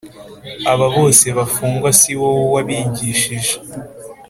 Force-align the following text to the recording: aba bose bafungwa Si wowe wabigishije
aba 0.71 0.87
bose 0.97 1.25
bafungwa 1.37 1.89
Si 1.99 2.11
wowe 2.21 2.45
wabigishije 2.53 3.53